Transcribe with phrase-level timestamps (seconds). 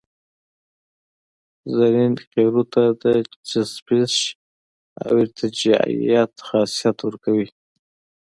[1.77, 3.03] رزین قیرو ته د
[3.49, 4.13] چسپش
[5.03, 7.47] او ارتجاعیت خاصیت ورکوي